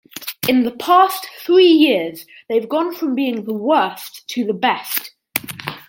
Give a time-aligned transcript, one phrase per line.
[0.49, 5.11] In the past three years, they've gone from being the worst to the best.